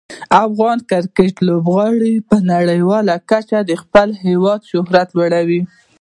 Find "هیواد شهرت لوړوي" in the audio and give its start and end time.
4.25-5.61